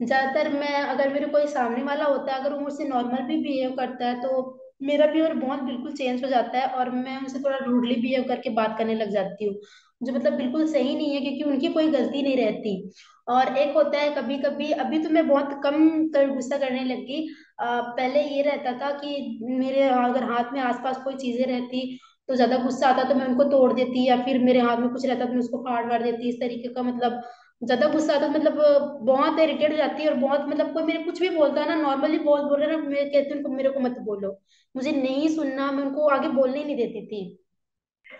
ज़्यादातर 0.00 0.48
मैं, 0.52 0.74
अगर 0.74 1.12
मेरे 1.12 1.26
कोई 1.26 1.46
सामने 1.46 1.82
वाला 1.82 2.04
होता 2.04 2.32
है, 2.32 2.40
अगर 2.40 2.52
वो 2.52 2.60
मुझसे 2.60 2.84
नॉर्मल 2.84 3.22
भी 3.22 3.36
बिहेव 3.42 3.70
करता 3.76 4.06
है 4.06 4.20
तो 4.22 4.58
मेरा 4.82 5.06
बिहेवियर 5.06 5.34
बहुत 5.36 5.62
बिल्कुल 5.62 5.92
चेंज 5.92 6.22
हो 6.24 6.28
जाता 6.30 6.58
है 6.58 6.66
और 6.72 6.90
मैं 6.90 7.16
उनसे 7.18 7.38
थोड़ा 7.38 7.56
रूडली 7.58 7.94
बिहेव 8.02 8.24
करके 8.28 8.50
बात 8.52 8.76
करने 8.78 8.94
लग 8.94 9.10
जाती 9.10 9.44
हूँ। 9.44 9.54
जो 10.00 10.12
मतलब 10.12 10.32
बिल्कुल 10.32 10.66
सही 10.66 10.94
नहीं 10.96 11.14
है, 11.14 11.20
क्योंकि 11.20 11.42
उनकी 11.44 11.68
कोई 11.72 11.88
गलती 11.90 12.22
नहीं 12.22 12.36
रहती। 12.36 12.90
और 13.28 13.56
एक 13.58 13.74
होता 13.76 13.98
है 13.98 14.14
कभी 14.14 14.38
कभी 14.38 14.70
अभी 14.74 14.98
तो 14.98 15.08
मैं 15.10 15.26
बहुत 15.28 15.60
कम 15.64 16.08
कर, 16.08 16.30
गुस्सा 16.30 16.58
करने 16.58 16.84
लगी। 16.84 17.26
पहले 17.60 18.22
ये 18.26 18.42
रहता 18.42 18.72
था 18.80 18.90
कि 18.98 19.38
मेरे 19.42 19.82
अगर 19.82 20.24
हाथ 20.24 20.52
में 20.52 20.60
आसपास 20.62 21.02
कोई 21.04 21.14
चीज़ें 21.16 21.46
रहती 21.46 21.98
तो 22.28 22.34
ज़्यादा 22.34 22.56
गुस्सा 22.58 22.88
आता 22.88 23.04
तो 23.04 23.14
मैं 23.14 23.26
उनको 23.26 23.44
तोड़ 23.50 23.72
देती 23.72 24.06
या 24.06 24.16
फिर 24.24 24.38
मेरे 24.42 24.60
हाथ 24.60 24.76
में 24.76 24.88
कुछ 24.90 25.06
रहता 25.06 25.24
तो 25.24 25.32
मैं 25.32 25.38
उसको 25.38 25.58
फाड़ 25.58 25.84
मार 25.86 26.02
देती 26.02 26.28
इस 26.28 26.40
तरीके 26.40 26.68
का 26.74 26.82
मतलब 26.82 27.20
ज़्यादा 27.62 27.88
गुस्सा 27.88 28.14
आता 28.14 28.28
मतलब 28.28 28.58
बहुत 29.02 29.38
इरिटेट 29.40 29.70
हो 29.72 29.76
जाती 29.76 30.02
है 30.02 30.08
और 30.10 30.14
बहुत 30.16 30.44
मतलब 30.48 30.72
कोई 30.74 30.82
मेरे 30.82 31.02
कुछ 31.04 31.20
भी 31.20 31.28
बोलता 31.30 31.60
है 31.60 31.68
ना 31.68 31.74
नॉर्मली 31.82 32.18
बोल 32.20 32.40
बोल 32.42 32.60
रहे 32.60 32.76
ना 32.76 32.82
मैं 32.84 33.10
कहती 33.10 33.38
हूँ 33.38 33.54
मेरे 33.56 33.70
को 33.70 33.80
मत 33.80 33.98
बोलो। 34.02 34.30
मुझे 34.74 34.92
नहीं 34.92 35.28
सुनना 35.36 35.70
मैं 35.72 35.84
उनको 35.84 36.08
आगे 36.08 36.28
बोलने 36.30 36.58
ही 36.58 36.64
नहीं 36.64 36.76
देती 36.76 37.06
थी। 37.06 37.20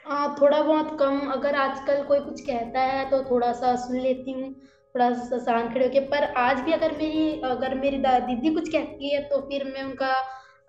आ, 0.06 0.36
थोड़ा 0.40 0.62
बहुत 0.62 0.96
कम 1.00 1.18
अगर 1.32 1.54
आजकल 1.56 2.02
कोई 2.04 2.20
कुछ 2.20 2.40
कहता 2.40 2.80
है 2.82 3.08
तो 3.10 3.22
थोड़ा 3.30 3.52
सा 3.52 3.74
सुन 3.76 3.96
लेती 3.98 4.32
हूँ 4.32 4.52
थोड़ा 4.94 5.10
सा 5.20 5.38
शांत 5.38 5.72
खड़े 5.74 5.84
होके 5.86 6.00
पर 6.08 6.24
आज 6.38 6.60
भी 6.60 6.72
अगर 6.72 6.96
मेरी 6.98 7.40
अगर 7.44 7.74
मेरी 7.74 7.98
दीदी 8.26 8.54
कुछ 8.54 8.68
कहती 8.68 9.10
है 9.10 9.20
तो 9.28 9.40
फिर 9.40 9.64
मैं 9.64 9.82
उनका 9.82 10.12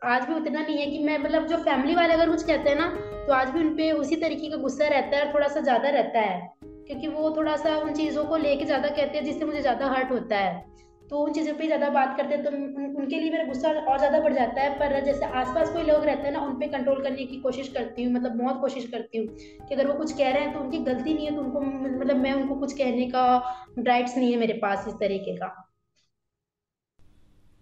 आज 0.01 0.23
भी 0.23 0.33
उतना 0.33 0.59
नहीं 0.61 0.77
है 0.77 0.85
कि 0.85 0.99
मैं 0.99 1.17
मतलब 1.17 1.47
जो 1.47 1.57
फैमिली 1.57 1.95
वाले 1.95 2.13
अगर 2.13 2.29
कुछ 2.29 2.43
कहते 2.43 2.69
हैं 2.69 2.75
ना 2.77 2.87
तो 3.27 3.33
आज 3.33 3.49
भी 3.49 3.59
उनपे 3.59 3.91
उसी 3.93 4.15
तरीके 4.15 4.49
का 4.49 4.57
गुस्सा 4.57 4.87
रहता 4.87 5.17
है 5.17 5.25
और 5.25 5.33
थोड़ा 5.33 5.47
सा 5.47 5.59
ज़्यादा 5.59 5.89
रहता 5.89 6.19
है। 6.19 6.39
क्योंकि 6.63 7.07
वो 7.07 7.35
थोड़ा 7.37 7.55
सा 7.55 7.75
उन 7.77 7.93
चीज़ों 7.93 8.23
को 8.25 8.37
लेके 8.37 8.65
ज़्यादा 8.65 8.89
कहते 8.89 9.17
हैं 9.17 9.23
जिससे 9.25 9.45
मुझे 9.45 9.61
ज़्यादा 9.61 9.87
हर्ट 9.87 10.11
होता 10.11 10.37
है। 10.37 10.63
तो 11.09 11.19
उन 11.19 11.33
चीज़ों 11.33 11.53
पे 11.55 11.65
ज़्यादा 11.65 11.89
बात 11.89 12.15
करते 12.17 12.35
हैं 12.35 12.43
तो 12.43 12.49
उन, 12.49 12.95
उनके 12.95 13.19
लिए 13.19 13.31
मेरा 13.31 13.43
गुस्सा 13.43 13.69
और 13.69 13.97
ज़्यादा 13.97 14.19
बढ़ 14.19 14.33
जाता 14.33 14.61
है। 14.61 14.77
पर 14.79 14.99
जैसे 15.05 15.25
आसपास 15.25 15.69
कोई 15.69 15.83
लोग 15.83 16.03
रहते 16.05 16.23
हैं 16.23 16.31
ना 16.31 16.39
उन 16.39 16.53
पर 16.53 16.67
कंट्रोल 16.67 17.03
करने 17.03 17.25
की 17.25 17.39
कोशिश 17.41 17.67
करती 17.67 18.03
हूँ 18.03 18.13
मतलब 18.13 18.37
बहुत 18.37 18.61
कोशिश 18.61 18.87
करती 18.87 19.17
हूँ 19.17 19.27
कि 19.67 19.75
अगर 19.75 19.87
वो 19.87 19.93
कुछ 19.93 20.11
कह 20.13 20.31
रहे 20.31 20.43
हैं 20.43 20.53
तो 20.53 20.59
उनकी 20.59 20.79
गलती 20.85 21.13
नहीं 21.13 21.25
है 21.25 21.35
तो 21.35 21.41
उनको 21.41 21.61
मतलब 21.61 22.17
मैं 22.17 22.33
उनको 22.33 22.55
कुछ 22.55 22.73
कहने 22.73 23.09
का 23.09 23.25
राइट्स 23.79 24.17
नहीं 24.17 24.31
है 24.31 24.39
मेरे 24.39 24.53
पास 24.53 24.85
इस 24.87 24.93
तरीके 24.93 25.35
का। 25.35 25.55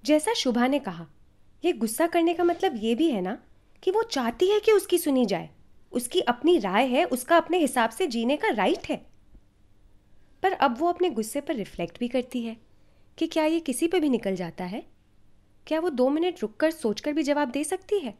जैसा 0.03 0.33
शुभा 0.33 0.67
ने 0.67 0.79
कहा 0.79 1.07
ये 1.63 1.73
गुस्सा 1.73 2.07
करने 2.07 2.33
का 2.33 2.43
मतलब 2.43 2.73
ये 2.75 2.95
भी 2.95 3.09
है 3.11 3.21
ना 3.21 3.37
कि 3.83 3.91
वो 3.91 4.03
चाहती 4.03 4.47
है 4.47 4.59
कि 4.59 4.71
उसकी 4.71 4.97
सुनी 4.97 5.25
जाए। 5.25 5.49
उसकी 5.91 6.19
अपनी 6.21 6.57
राय 6.57 6.85
है, 6.85 7.03
उसका 7.05 7.37
अपने 7.37 7.57
हिसाब 7.57 7.89
से 7.89 8.07
जीने 8.07 8.37
का 8.37 8.49
राइट 8.49 8.89
है। 8.89 8.95
पर 10.43 10.51
अब 10.51 10.75
वो 10.79 10.87
अपने 10.87 11.09
गुस्से 11.09 11.41
पर 11.41 11.55
रिफ्लेक्ट 11.55 11.99
भी 11.99 12.07
करती 12.07 12.41
है 12.41 12.55
कि 13.17 13.27
क्या 13.27 13.45
ये 13.45 13.59
किसी 13.59 13.87
पे 13.87 13.99
भी 13.99 14.09
निकल 14.09 14.35
जाता 14.35 14.63
है? 14.63 14.83
क्या 15.67 15.79
वो 15.79 15.89
दो 15.89 16.09
मिनट 16.09 16.41
रुककर 16.41 16.71
सोचकर 16.71 17.13
भी 17.13 17.23
जवाब 17.23 17.51
दे 17.51 17.63
सकती 17.63 17.99
है? 17.99 18.13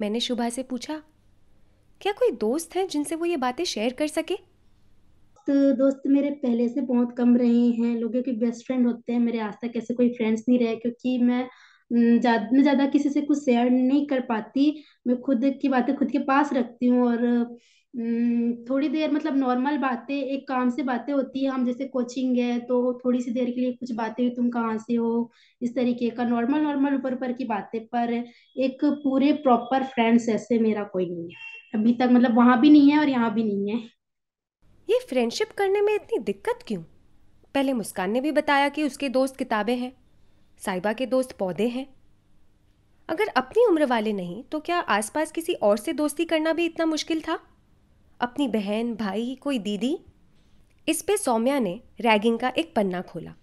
मैंने 0.00 0.20
शुभा 0.20 0.48
से 0.48 0.62
पूछा, 0.62 1.02
क्या 2.00 2.12
कोई 2.12 2.30
दोस्त 2.30 2.76
है 2.76 2.86
जिनसे 2.86 3.14
वो 3.14 3.24
ये 3.24 3.36
बातें 3.36 3.64
शेयर 3.64 3.92
कर 3.92 4.06
सके? 4.06 4.36
तो 5.46 5.72
दोस्त 5.72 6.02
मेरे 6.06 6.30
पहले 6.32 6.68
से 6.68 6.80
बहुत 6.80 7.16
कम 7.16 7.36
रहे 7.36 7.66
हैं, 7.70 7.94
लोगों 7.96 8.22
के 8.22 8.32
बेस्ट 8.32 8.66
फ्रेंड 8.66 8.86
होते 8.86 9.12
हैं, 9.12 9.20
मेरे 9.20 9.38
आज 9.38 9.54
तक 9.62 9.76
ऐसे 9.76 9.94
कोई 9.94 10.08
फ्रेंड्स 10.08 10.44
नहीं 10.48 10.58
रहे, 10.58 10.76
क्योंकि 10.76 11.18
मैं 11.18 11.48
ज़्यादा 11.90 12.48
मैं 12.52 12.62
ज़्यादा 12.62 12.86
किसी 12.86 13.10
से 13.10 13.20
कुछ 13.22 13.38
शेयर 13.38 13.70
नहीं 13.70 14.06
कर 14.06 14.20
पाती। 14.22 14.72
मैं 15.06 15.20
खुद 15.20 15.44
की 15.62 15.68
बातें 15.68 15.94
खुद 15.96 16.10
के 16.10 16.18
पास 16.24 16.52
रखती 16.52 16.86
हूँ 16.86 17.06
और 17.06 17.56
थोड़ी 18.68 18.88
देर 18.88 19.10
मतलब 19.12 19.36
नॉर्मल 19.36 19.76
बातें, 19.78 20.14
एक 20.14 20.46
काम 20.48 20.68
से 20.70 20.82
बातें 20.82 21.12
होती 21.12 21.44
है। 21.44 21.50
हम 21.50 21.64
जैसे 21.66 21.86
कोचिंग 21.88 22.36
है 22.38 22.58
तो 22.60 22.92
थोड़ी 22.98 23.20
सी 23.20 23.30
देर 23.30 23.50
के 23.50 23.60
लिए 23.60 23.72
कुछ 23.72 23.92
बातें, 23.92 24.34
तुम 24.34 24.50
कहाँ 24.50 24.76
से 24.78 24.94
हो? 24.94 25.30
इस 25.62 25.74
तरीके 25.74 26.10
का 26.10 26.24
नॉर्मल 26.24 26.60
नॉर्मल 26.60 26.94
ऊपर 26.94 27.14
ऊपर 27.14 27.32
की 27.32 27.44
बातें। 27.44 27.80
पर 27.86 28.12
एक 28.12 28.84
पूरे 28.84 29.32
प्रॉपर 29.42 29.84
फ्रेंड्स 29.86 30.28
ऐसे 30.28 30.58
मेरा 30.58 30.84
कोई 30.84 31.06
नहीं 31.06 31.24
है। 31.24 31.48
अभी 31.74 31.92
तक 31.94 32.08
मतलब 32.12 32.36
वहाँ 32.36 32.60
भी 32.60 32.70
नहीं 32.70 32.90
है 32.90 32.98
और 32.98 33.08
यहाँ 33.08 33.32
भी 33.34 33.44
नहीं 33.44 33.70
है। 33.70 33.78
ये 34.88 34.98
फ्रेंडशिप 35.08 35.52
करने 35.58 35.80
में 35.80 35.94
इतनी 35.94 36.18
दिक्कत 36.18 36.64
क्यों? 36.66 36.82
पहले 37.54 37.72
मुस्कान 37.72 38.10
ने 38.10 38.20
भी 38.20 38.32
बताया 38.32 38.68
कि 38.68 38.82
उसके 38.82 39.08
दोस्त 39.08 39.36
किताबें 39.36 39.76
हैं। 39.76 39.92
साइबा 40.60 40.92
के 40.92 41.06
दोस्त 41.06 41.32
पौधे 41.32 41.66
हैं। 41.68 41.86
अगर 43.08 43.28
अपनी 43.36 43.64
उम्र 43.66 43.86
वाले 43.86 44.12
नहीं 44.12 44.42
तो 44.44 44.60
क्या 44.60 44.78
आसपास 44.90 45.32
किसी 45.32 45.54
और 45.54 45.76
से 45.76 45.92
दोस्ती 45.92 46.24
करना 46.24 46.52
भी 46.52 46.64
इतना 46.66 46.86
मुश्किल 46.86 47.20
था? 47.20 47.38
अपनी 48.20 48.48
बहन, 48.48 48.94
भाई, 48.94 49.34
कोई 49.34 49.58
दीदी? 49.58 49.98
इस 50.88 51.02
पे 51.02 51.16
सौम्या 51.16 51.58
ने 51.58 51.80
रैगिंग 52.00 52.38
का 52.38 52.52
एक 52.58 52.74
पन्ना 52.74 53.00
खोला। 53.02 53.34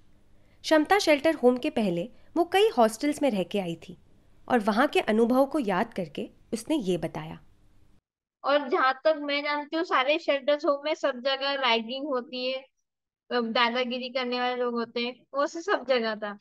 क्षमता 0.64 1.00
शेल्टर 1.00 1.36
होम 1.36 1.58
के 1.58 1.70
पहले 1.70 2.10
वो 2.36 2.44
कई 2.46 2.70
हॉस्टल्स 2.70 3.22
में 3.22 3.30
रह 3.32 3.44
के 3.44 3.60
आई 3.60 3.76
थी 3.84 3.98
और 4.48 4.60
वहाँ 4.60 4.88
के 4.88 5.00
अनुभव 5.02 5.46
को 5.46 5.60
याद 5.60 5.94
करके 5.94 6.30
उसने 6.54 6.76
ये 6.78 6.98
बताया। 6.98 7.40
और 8.44 8.68
जहाँ 8.70 8.94
तक 9.06 9.20
मैं 9.22 9.42
जानती 9.44 9.76
हूँ, 9.76 9.84
सारे 9.86 10.18
शेल्टर्स 10.20 10.66
होम 10.66 10.82
में 10.86 10.94
सब 10.96 11.20
जगह 11.20 11.54
रैगिंग 11.62 12.08
होती 12.08 12.52
है 12.52 12.66
दादागिरी 13.32 14.10
करने 14.10 14.40
वाले 14.40 14.56
लोग 14.56 14.74
होते 14.74 15.02
हैं, 15.02 15.16
वो 15.34 15.48
से 15.48 15.62
सब 15.62 15.86
जगह 15.90 16.16
था। 16.16 16.38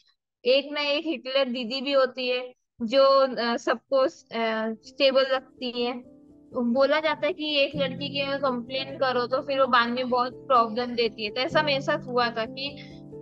एक 0.47 0.69
ना 0.73 0.81
एक 0.81 1.07
हिटलर 1.07 1.45
दीदी 1.45 1.81
भी 1.81 1.93
होती 1.93 2.29
है, 2.29 2.41
जो 2.83 3.57
सबको 3.59 4.07
स्टेबल 4.09 5.25
रखती 5.33 5.71
है। 5.85 5.93
बोला 6.55 7.01
जाता 7.01 7.27
है 7.27 7.33
कि 7.33 7.57
एक 7.61 7.73
लड़की 7.77 8.09
के 8.09 8.37
कंप्लेन 8.39 8.97
करो 8.97 9.27
तो 9.27 9.41
फिर 9.43 9.61
वो 9.61 9.67
बाद 9.67 9.89
में 9.89 10.09
बहुत 10.11 10.35
प्रॉब्लम 10.49 10.95
देती 10.95 11.25
है। 11.25 11.31
तो 11.31 11.41
ऐसा 11.41 11.63
मेरे 11.63 11.81
साथ 11.81 12.07
हुआ 12.07 12.29
था 12.29 12.45
कि 12.45 12.69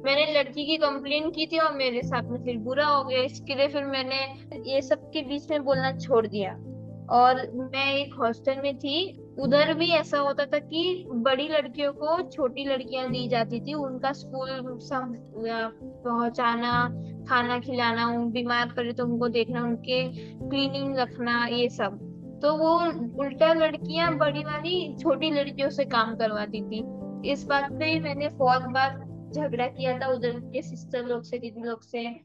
मैंने 0.04 0.26
लड़की 0.33 0.66
की 0.66 0.76
कंप्लेन 0.76 1.31
की 1.31 1.47
थी 1.47 1.59
और 1.59 1.73
मेरे 1.73 2.02
साथ 2.02 2.23
में 2.23 2.43
फिर 2.45 2.59
बुरा 2.59 2.87
हो 2.87 3.02
गया। 3.04 3.23
इसके 3.23 3.54
लिए 3.54 3.69
फिर 3.69 3.85
मैंने 3.87 4.21
ये 4.73 4.83
सब 4.83 5.11
के 5.11 5.23
बीच 5.23 5.50
में 5.50 5.64
बोलना 5.64 5.97
छोड़ 5.99 6.26
दिया। 6.26 6.52
और 7.11 7.37
मैं 7.52 7.93
एक 7.95 8.14
हॉस्टल 8.14 8.61
में 8.62 8.76
थी। 8.78 8.97
उधर 9.40 9.73
भी 9.75 9.88
ऐसा 9.90 10.19
होता 10.19 10.45
था 10.47 10.59
कि 10.59 11.04
बड़ी 11.09 11.49
लड़कियों 11.49 11.93
को 11.93 12.31
छोटी 12.31 12.64
लड़कियाँ 12.64 13.11
दी 13.11 13.26
जाती 13.28 13.61
थी। 13.61 13.75
उनका 13.75 14.12
स्कूल 14.12 14.49
पहुंचाना 16.04 16.73
खाना 17.28 17.61
खिलाना 17.61 18.19
बीमार 18.19 18.73
पड़े 18.76 18.93
तो 18.93 19.04
उनको 19.04 19.28
देखना, 19.28 19.62
उनके 19.62 20.09
क्लीनिंग 20.49 20.97
रखना, 20.97 21.47
ये 21.47 21.69
सब। 21.69 22.11
तो 22.43 22.57
वो 22.57 22.78
उल्टा 23.23 23.52
लड़कियाँ 23.52 24.16
बड़ी 24.16 24.40
वाली 24.40 24.97
छोटी 24.97 25.31
लड़कियों 25.31 25.71
से 25.71 25.85
काम 25.85 26.16
करवाती 26.16 26.62
थी। 26.62 26.85
इस 27.31 27.45
बात 27.45 27.73
पे 27.73 28.00
मैंने 28.00 28.28
बहुत 28.28 28.62
बार 28.62 28.90
झगड़ा 29.35 29.66
किया 29.66 29.99
था, 29.99 30.07
उधर 30.07 30.40
के 30.40 30.62
सिस्टर 30.62 31.07
लोग 31.07 31.23
से, 31.23 31.38
दीदी 31.38 31.61
लोग 31.61 31.83
से। 31.83 32.21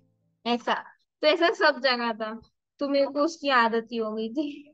ऐसा। 0.46 0.74
तो 1.22 1.27
ऐसा 1.27 1.50
सब 1.50 1.82
जगह 1.82 2.13
था। 2.13 2.41
तो 2.79 2.89
मेरे 2.89 3.06
को 3.06 3.20
उसकी 3.20 3.50
आदत 3.50 3.88
ही 3.91 3.98
हो 3.98 4.12
गई 4.12 4.29
थी। 4.29 4.74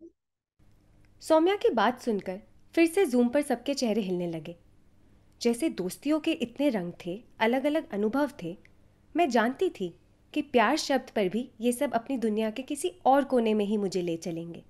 सौम्या 1.21 1.55
की 1.55 1.69
बात 1.69 2.01
सुनकर 2.01 2.39
फिर 2.75 2.85
से 2.85 3.05
जूम 3.05 3.27
पर 3.27 3.41
सबके 3.41 3.73
चेहरे 3.73 4.01
हिलने 4.01 4.27
लगे। 4.27 4.55
जैसे 5.41 5.69
दोस्तियों 5.69 6.19
के 6.19 6.31
इतने 6.31 6.69
रंग 6.69 6.93
थे 7.05 7.23
अलग 7.39 7.65
अलग 7.65 7.93
अनुभव 7.93 8.31
थे, 8.43 8.57
मैं 9.15 9.29
जानती 9.29 9.69
थी 9.69 9.99
कि 10.33 10.41
प्यार 10.41 10.77
शब्द 10.77 11.09
पर 11.09 11.29
भी 11.29 11.51
ये 11.61 11.71
सब 11.71 11.93
अपनी 11.93 12.17
दुनिया 12.17 12.49
के 12.49 12.61
किसी 12.61 12.95
और 13.05 13.23
कोने 13.23 13.53
में 13.53 13.65
ही 13.65 13.77
मुझे 13.77 14.01
ले 14.01 14.17
चलेंगे। 14.17 14.63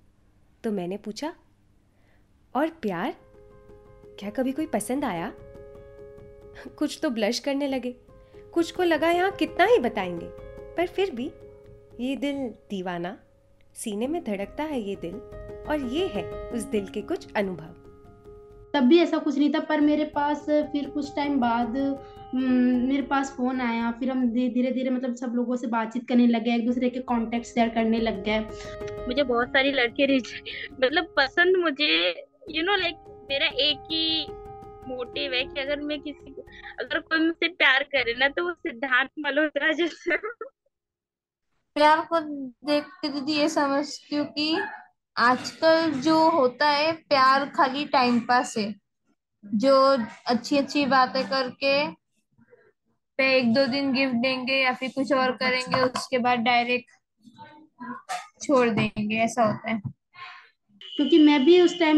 तो 0.64 0.72
मैंने 0.72 0.96
पूछा, 0.96 1.34
और 2.54 2.68
प्यार? 2.68 3.16
क्या 4.18 4.30
कभी 4.30 4.52
कोई 4.52 4.66
पसंद 4.66 5.04
आया? 5.04 5.32
कुछ 6.78 6.98
तो 7.02 7.10
ब्लश 7.10 7.38
करने 7.38 7.68
लगे। 7.68 7.92
कुछ 8.52 8.72
को 8.72 8.82
लगा, 8.82 9.10
यहाँ 9.10 9.32
कितना 9.32 9.64
ही 9.64 9.78
बताएँगे। 9.78 10.26
पर 10.76 10.86
फिर 10.86 11.10
भी, 11.10 11.32
ये 12.00 12.16
दिल 12.16 12.48
दीवाना, 12.48 13.18
सीने 13.74 14.06
में 14.06 14.24
धड़कता 14.24 14.64
है 14.64 14.80
ये 14.80 14.96
दिल, 14.96 15.14
और 15.68 15.88
ये 15.92 16.06
है 16.06 16.32
उस 16.32 16.62
दिल 16.62 16.86
के 16.86 17.02
कुछ 17.02 17.32
अनुभव। 17.34 17.85
तब 18.76 18.82
भी 18.82 18.98
ऐसा 18.98 19.18
कुछ 19.18 19.38
नहीं 19.38 19.50
था 19.54 19.60
पर 19.60 19.80
मेरे 19.80 20.04
पास 20.04 20.46
फिर 20.72 20.90
कुछ 20.90 21.14
टाइम 21.16 21.40
बाद 21.40 21.76
मेरे 22.34 23.02
पास 23.02 23.32
फ़ोन 23.36 23.60
आया 23.60 23.90
फिर 23.90 24.10
हम 24.10 24.28
धीरे 24.30 24.70
धीरे 24.72 24.90
मतलब 24.90 25.14
सब 25.14 25.32
लोगों 25.34 25.56
से 25.56 25.66
बातचीत 25.66 26.08
करने 26.08 26.26
लग 26.26 26.44
गए 26.44 26.54
एक 26.54 26.66
दूसरे 26.66 26.90
के 26.90 27.00
कॉन्टेक्ट 27.00 27.46
शेयर 27.46 27.68
करने 27.68 28.00
लग 28.00 28.22
गए। 28.24 28.40
मुझे 29.08 29.22
बहुत 29.22 29.48
सारी 29.48 29.72
लड़के 29.72 30.16
मतलब 30.16 31.14
पसंद 31.16 31.56
मुझे 31.56 32.24
यू 32.50 32.62
नो 32.62 32.76
लाइक 32.76 32.96
मेरा 33.30 33.46
एक 33.46 33.78
ही 33.92 34.26
मोटिव 34.88 35.32
है 35.32 35.44
कि 35.44 35.60
अगर 35.60 35.80
मैं 35.80 36.00
किसी 36.00 36.30
को 36.30 36.42
अगर 36.80 36.98
कोई 36.98 37.18
मुझसे 37.18 37.48
प्यार 37.48 37.82
करे 37.82 38.14
ना 38.18 38.28
तो 38.28 38.44
वो 38.44 38.52
सिद्धांत 38.52 39.10
मल्होत्रा 39.18 39.72
जैसे। 39.72 40.16
प्यार 41.76 42.06
को 42.12 42.20
देख 42.66 42.84
के 42.84 43.08
दीदी 43.08 43.32
ये 43.32 43.48
समझती 43.48 44.16
हूँ 44.16 44.26
कि 44.26 44.58
आजकल 45.16 45.90
जो 46.00 46.18
होता 46.30 46.68
है 46.68 46.92
प्यार 46.92 47.44
खाली 47.48 47.84
टाइम 47.84 48.18
पास 48.20 48.56
है। 48.58 48.74
जो 49.44 49.74
अच्छी 50.26 50.56
अच्छी 50.56 50.84
बातें 50.86 51.22
करके 51.28 51.86
पे 53.18 53.32
एक 53.38 53.52
दो 53.54 53.66
दिन 53.66 53.92
गिफ्ट 53.92 54.14
देंगे 54.14 54.54
या 54.54 54.72
फिर 54.72 54.90
कुछ 54.94 55.12
और 55.12 55.32
करेंगे 55.32 55.80
उसके 55.80 56.18
बाद 56.18 56.38
डायरेक्ट 56.38 56.90
छोड़ 58.42 58.68
देंगे 58.68 59.16
ऐसा 59.16 59.44
होता 59.44 59.70
है। 59.70 59.80
क्योंकि 60.96 61.18
मैं 61.18 61.44
भी 61.44 61.60
उस 61.60 61.78
टाइम 61.78 61.96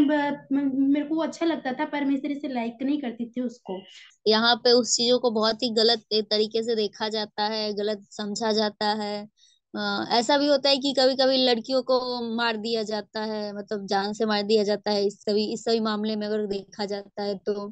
मेरे 0.53 1.05
को 1.05 1.17
अच्छा 1.17 1.47
लगता 1.47 1.73
था 1.73 1.85
पर 1.85 2.05
मैं 2.05 2.15
इस 2.15 2.23
तरह 2.23 2.35
से 2.35 2.49
लाइक 2.49 2.79
नहीं 2.83 3.01
करती 3.01 3.27
थी 3.27 3.41
उसको। 3.41 3.81
यहाँ 4.27 4.55
पे 4.57 4.73
उस 4.73 4.97
चीज़ों 4.97 5.19
को 5.19 5.31
बहुत 5.31 5.63
ही 5.63 5.71
गलत 5.71 6.05
तरीके 6.31 6.63
से 6.63 6.75
देखा 6.75 7.09
जाता 7.09 7.45
है 7.45 7.73
गलत 7.75 8.07
समझा 8.11 8.53
जाता 8.53 8.93
है। 8.93 9.29
ऐसा 9.75 10.37
भी 10.39 10.47
होता 10.47 10.69
है 10.69 10.77
कि 10.79 10.93
कभी 10.93 11.15
कभी 11.17 11.37
लड़कियों 11.39 11.83
को 11.83 11.99
मार 12.37 12.57
दिया 12.59 12.83
जाता 12.85 13.21
है 13.25 13.53
मतलब 13.55 13.87
जान 13.87 14.13
से 14.13 14.25
मार 14.27 14.43
दिया 14.45 14.63
जाता 14.65 14.91
है, 14.91 15.05
इस 15.07 15.21
सभी 15.23 15.45
इस 15.53 15.65
सभी 15.65 15.81
मामले 15.81 16.17
में 16.17 16.27
अगर 16.27 16.47
देखा 16.47 16.85
जाता 16.87 17.23
है 17.23 17.37
तो। 17.39 17.69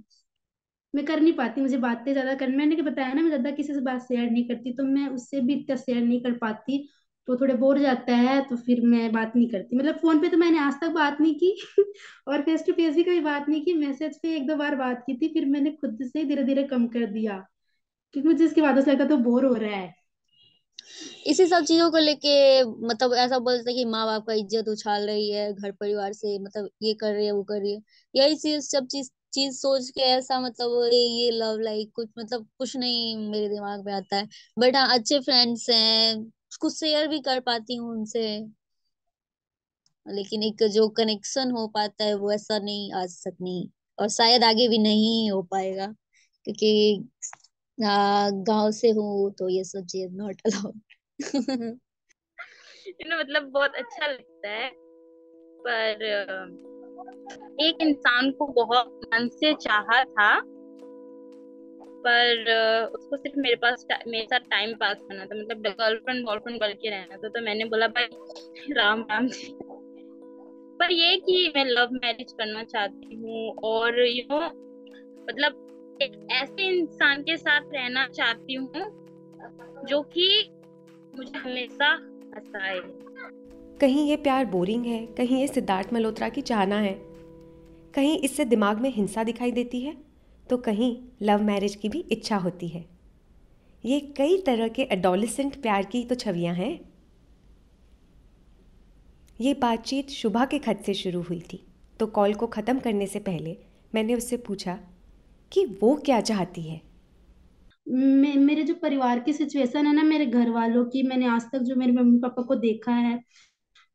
मैं 0.95 1.05
कर 1.05 1.21
नहीं 1.21 1.33
पाती, 1.33 1.61
मुझे 1.61 1.77
बातें 1.79 2.13
ज़्यादा 2.13 2.35
कर, 2.35 2.49
मैंने 2.51 2.77
बताया 2.83 3.13
ना, 3.13 3.23
मैं 3.23 3.29
ज़्यादा 3.29 3.51
किसी 3.53 3.75
से 3.75 3.81
बात 3.83 4.01
शेयर 4.03 4.31
नहीं 4.31 4.45
करती 4.49 4.73
तो 4.73 4.85
मैं 4.85 5.07
उससे 5.11 5.41
भी 5.41 5.55
इतना 5.55 5.77
शेयर 5.77 6.03
नहीं 6.05 6.21
कर 6.23 6.33
पाती 6.39 6.79
तो 7.29 7.37
थोड़े 7.37 7.55
बोर 7.55 7.79
जाता 7.79 8.17
है 8.17 8.41
तो 8.45 8.57
फिर 8.59 8.81
मैं 8.87 9.11
बात 9.13 9.33
नहीं 9.37 9.49
करती। 9.51 9.77
मतलब 9.77 9.97
फ़ोन 9.99 10.21
पे 10.21 10.29
तो 10.29 10.37
मैंने 10.37 10.59
आज 10.61 10.75
तक 10.81 10.91
बात 10.93 11.21
नहीं 11.21 11.35
की 11.37 11.57
और 12.29 12.43
फेस 12.43 12.65
टू 12.67 12.73
फेस 12.73 12.95
भी 12.97 13.03
कभी 13.05 13.21
बात 13.21 13.49
नहीं 13.49 13.65
की, 13.65 13.73
मैसेज 13.77 14.19
पे 14.23 14.37
एक 14.37 14.47
दो 14.49 14.57
बार 14.57 14.77
बात 14.77 15.03
की 15.07 15.17
थी, 15.17 15.29
फिर 15.29 15.47
मैंने 15.47 15.71
खुद 15.73 15.99
से 16.05 16.25
धीरे 16.25 16.45
धीरे 16.45 16.63
कम 16.67 16.87
कर 16.89 17.07
दिया, 17.13 17.39
क्योंकि 18.15 18.29
मुझे 18.29 18.45
इसके 18.45 18.63
बाद 18.63 18.85
से 18.85 18.93
लगता 18.93 19.05
तो 19.07 19.17
बोर 19.21 19.45
हो 19.47 19.55
रहा 19.57 19.77
है। 19.77 19.95
इसी 21.27 21.47
सब 21.47 21.65
चीज़ों 21.65 21.91
को 21.91 21.99
लेके 21.99 22.63
मतलब 22.87 23.15
ऐसा 23.17 23.39
बोलते 23.41 23.75
कि 23.75 23.85
माँ 23.87 24.05
बाप 24.07 24.27
का 24.27 24.33
इज़्ज़त 24.35 24.69
उछाल 24.69 25.07
रही 25.07 25.31
है 25.31 25.53
घर 25.55 25.73
परिवार 25.73 26.13
से 26.15 26.39
मतलब 26.41 26.69
ये 26.83 26.95
कर 26.97 27.13
रही 27.13 27.27
है, 27.27 27.33
वो 27.33 27.43
कर 27.45 27.61
रही 27.61 27.73
है। 27.75 27.81
यही 28.15 28.37
चीज़, 28.37 28.61
सब 28.67 28.87
चीज़ 28.89 29.11
चीज़ 29.35 29.57
सोच 29.57 29.89
के 29.91 30.01
ऐसा 30.11 30.39
मतलब 30.41 30.89
ये 30.93 31.31
लव 31.33 31.59
लाइक 31.61 31.91
कुछ 31.95 32.09
मतलब 32.19 32.47
कुछ 32.59 32.77
नहीं 32.77 33.17
मेरे 33.31 33.49
दिमाग 33.49 33.85
में 33.87 33.93
आता 33.93 34.17
है। 34.17 34.29
बट 34.57 34.77
हाँ 34.77 34.89
अच्छे 34.95 35.19
फ्रेंड्स 35.21 35.69
हैं, 35.71 36.25
कुछ 36.61 36.79
शेयर 36.81 37.09
भी 37.09 37.21
कर 37.23 37.41
पाती 37.43 37.77
हूँ 37.77 37.91
उनसे। 37.93 38.27
लेकिन 40.07 40.43
एक 40.43 40.63
जो 40.71 40.89
कनेक्शन 40.91 41.51
हो 41.51 41.67
पाता 41.69 42.05
है, 42.05 42.15
वो 42.15 42.33
ऐसा 42.33 42.59
नहीं, 42.59 42.93
आज 42.95 43.17
तक 43.25 43.37
नहीं। 43.41 43.69
और 43.99 44.09
शायद 44.11 44.45
आगे 44.45 44.69
भी 44.69 44.79
नहीं 44.79 45.31
हो 45.31 45.43
पाएगा, 45.51 45.87
क्योंकि 46.47 47.05
गाँव 47.79 48.71
से 48.73 48.91
हूँ 48.93 49.31
तो 49.35 49.49
ये 49.49 49.65
सब 49.65 49.87
चीज़ 49.87 50.13
नॉट 50.15 50.41
अलाउड 50.47 50.81
मतलब 53.11 53.43
बहुत 53.53 53.75
अच्छा 53.75 54.07
लगता 54.07 54.49
है, 54.49 54.71
पर 55.61 56.03
एक 57.61 57.83
इंसान 57.83 58.31
को 58.31 58.47
बहुत 58.55 59.01
मन 59.15 59.29
से 59.29 59.53
चाहा 59.55 60.03
था, 60.05 60.31
पर 62.07 62.51
उसको 62.95 63.17
सिर्फ़ 63.17 63.39
मेरे 63.41 63.57
पास 63.57 63.87
मेरे 64.09 64.25
साथ 64.25 64.41
टाइम 64.51 64.75
पास 64.75 64.97
करना 65.01 65.25
था 65.25 65.35
मतलब 65.35 65.63
गर्लफ्रेंड 65.63 66.25
बॉयफ्रेंड 66.27 66.61
करके 66.61 66.91
रहना 66.91 67.17
था 67.17 67.29
तो 67.29 67.41
मैंने 67.45 67.65
बोला, 67.65 67.89
भाई, 67.89 68.07
राम 68.73 69.01
राम 69.11 69.29
जी। 69.29 69.57
पर 70.81 70.93
ये 70.93 71.17
कि 71.19 71.53
मैं 71.57 71.65
लव 71.65 71.89
मैरिज 71.93 72.33
करना 72.33 72.65
चाहती 72.65 73.15
हूँ, 73.15 73.55
और 73.65 74.01
यू 74.01 74.23
नो 74.31 74.41
मतलब 75.31 75.99
एक 76.03 76.13
ऐसे 76.33 76.69
इंसान 76.69 77.23
के 77.23 77.37
साथ 77.37 77.73
रहना 77.75 78.07
चाहती 78.09 78.55
हूँ, 78.55 78.69
जो 79.89 80.03
कि 80.03 80.29
मुझे 81.17 81.39
हमेशा 81.39 81.93
हंसाए 82.35 82.81
कहीं 83.81 84.07
ये 84.09 84.17
प्यार 84.19 84.45
बोरिंग 84.47 84.85
है, 84.87 85.05
कहीं 85.09 85.41
ये 85.41 85.47
सिद्धार्थ 85.49 85.93
मल्होत्रा 85.93 86.29
की 86.29 86.43
चाहना 86.43 86.79
है। 86.81 86.93
कहीं 87.95 88.19
इससे 88.19 88.45
दिमाग 88.45 88.81
में 88.81 88.91
हिंसा 88.91 89.25
दिखाई 89.25 89.53
देती 89.53 89.81
है 89.81 89.97
तो 90.45 90.57
कहीं 90.59 90.97
लव 91.23 91.43
मैरिज 91.43 91.75
की 91.75 91.89
भी 91.89 92.05
इच्छा 92.11 92.37
होती 92.37 92.69
है। 92.69 92.85
ये 93.85 94.01
कई 94.17 94.37
तरह 94.47 94.69
के 94.69 94.83
एडोलिसेंट 94.93 95.61
प्यार 95.63 95.85
की 95.85 96.05
तो 96.05 96.15
छवियाँ 96.15 96.55
हैं। 96.55 96.79
ये 99.41 99.55
बातचीत 99.55 100.11
शुभा 100.11 100.45
के 100.45 100.59
खत 100.59 100.83
से 100.87 100.95
शुरू 100.95 101.23
हुई 101.23 101.41
थी 101.53 101.63
तो 102.01 102.07
कॉल 102.09 102.35
को 102.35 102.47
ख़त्म 102.49 102.79
करने 102.79 103.07
से 103.07 103.19
पहले 103.21 103.57
मैंने 103.95 104.15
उससे 104.15 104.37
पूछा 104.37 104.79
कि 105.53 105.65
वो 105.83 105.95
क्या 106.05 106.21
चाहती 106.23 106.63
है? 106.63 106.81
मे, 107.87 108.33
मेरे 108.37 108.63
जो 108.65 108.75
परिवार 108.75 109.21
की 109.21 109.33
सिचुएशन 109.33 109.87
है 109.87 109.93
ना 109.95 110.03
मेरे 110.03 110.27
घर 110.29 110.51
वालों 110.51 110.85
की 110.87 111.03
मैंने 111.03 111.27
आज 111.29 111.43
तक 111.53 111.59
जो 111.61 111.77
मेरे 111.77 111.93
मम्मी 111.93 112.19
पापा 112.21 112.43
को 112.43 112.55
देखा 112.59 112.93
है 112.97 113.19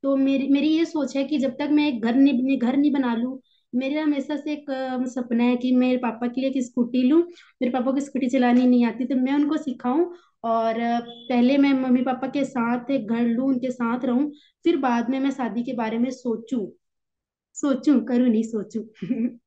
तो 0.03 0.15
मेरी 0.17 0.48
मेरी 0.50 0.69
ये 0.69 0.86
सोच 0.86 1.15
है 1.17 1.24
कि 1.25 1.38
जब 1.39 1.51
तक 1.60 1.69
मैं 1.71 1.88
एक 1.88 2.01
घर 2.03 2.15
नहीं 2.15 2.57
घर 2.60 2.77
नहीं 2.77 2.91
बना 2.93 3.15
लूँ 3.15 3.39
मेरा 3.74 4.03
हमेशा 4.03 4.36
से 4.38 4.53
एक 4.53 4.65
सपना 5.10 5.43
है 5.43 5.55
कि 5.57 5.71
मेरे 5.75 5.98
पापा 5.98 6.27
के 6.27 6.41
लिए 6.41 6.50
एक 6.50 6.63
स्कूटी 6.65 7.03
लूँ 7.03 7.21
मेरे 7.21 7.71
पापा 7.71 7.91
को 7.91 8.00
स्कूटी 8.00 8.29
चलानी 8.29 8.67
नहीं 8.67 8.86
आती 8.86 9.05
तो 9.05 9.15
मैं 9.17 9.33
उनको 9.36 9.57
सिखाऊं 9.60 10.05
और 10.45 10.75
पहले 11.29 11.57
मैं 11.57 11.74
मम्मी 11.74 12.01
पापा 12.03 12.27
के 12.29 12.43
साथ 12.45 12.91
एक 12.91 13.07
घर 13.10 13.21
लूँ 13.27 13.48
उनके 13.48 13.71
साथ 13.71 14.05
रहूँ 14.05 14.31
फिर 14.65 14.77
बाद 14.79 15.10
में 15.10 15.19
मैं 15.19 15.31
शादी 15.31 15.63
के 15.63 15.74
बारे 15.75 15.98
में 16.00 16.10
सोचूं 16.13 16.67
सोचूं 17.55 18.00
करूँ 18.05 18.29
नहीं 18.29 18.43
सोचूं। 18.45 18.83